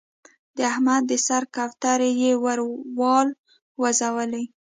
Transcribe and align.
د 0.55 0.57
احمد 0.71 1.01
د 1.07 1.13
سر 1.27 1.43
کوترې 1.55 2.11
يې 2.21 2.31
ور 2.43 2.59
والوزولې. 2.99 4.43